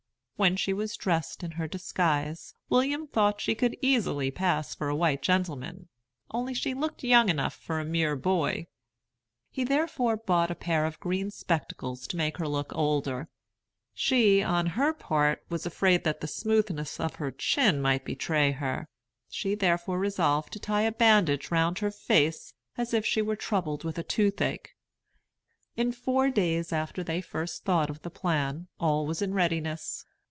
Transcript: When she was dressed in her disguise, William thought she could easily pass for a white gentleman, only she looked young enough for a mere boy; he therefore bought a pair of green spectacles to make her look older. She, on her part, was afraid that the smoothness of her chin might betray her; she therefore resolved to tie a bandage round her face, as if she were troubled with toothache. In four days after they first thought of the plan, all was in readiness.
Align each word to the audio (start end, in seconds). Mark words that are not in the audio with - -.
When 0.41 0.55
she 0.57 0.73
was 0.73 0.95
dressed 0.97 1.43
in 1.43 1.51
her 1.51 1.67
disguise, 1.67 2.55
William 2.67 3.05
thought 3.05 3.39
she 3.39 3.53
could 3.53 3.77
easily 3.79 4.31
pass 4.31 4.73
for 4.73 4.89
a 4.89 4.95
white 4.95 5.21
gentleman, 5.21 5.87
only 6.31 6.55
she 6.55 6.73
looked 6.73 7.03
young 7.03 7.29
enough 7.29 7.53
for 7.53 7.79
a 7.79 7.85
mere 7.85 8.15
boy; 8.15 8.65
he 9.51 9.63
therefore 9.63 10.17
bought 10.17 10.49
a 10.49 10.55
pair 10.55 10.87
of 10.87 10.99
green 10.99 11.29
spectacles 11.29 12.07
to 12.07 12.17
make 12.17 12.37
her 12.37 12.47
look 12.47 12.73
older. 12.75 13.27
She, 13.93 14.41
on 14.41 14.65
her 14.65 14.93
part, 14.95 15.43
was 15.49 15.67
afraid 15.67 16.03
that 16.05 16.21
the 16.21 16.27
smoothness 16.27 16.99
of 16.99 17.17
her 17.17 17.29
chin 17.29 17.79
might 17.79 18.03
betray 18.03 18.51
her; 18.51 18.87
she 19.29 19.53
therefore 19.53 19.99
resolved 19.99 20.53
to 20.53 20.59
tie 20.59 20.81
a 20.81 20.91
bandage 20.91 21.51
round 21.51 21.77
her 21.77 21.91
face, 21.91 22.55
as 22.79 22.95
if 22.95 23.05
she 23.05 23.21
were 23.21 23.35
troubled 23.35 23.83
with 23.83 24.07
toothache. 24.07 24.71
In 25.77 25.91
four 25.91 26.31
days 26.31 26.73
after 26.73 27.03
they 27.03 27.21
first 27.21 27.63
thought 27.63 27.91
of 27.91 28.01
the 28.01 28.09
plan, 28.09 28.67
all 28.79 29.05
was 29.05 29.21
in 29.21 29.35
readiness. 29.35 30.03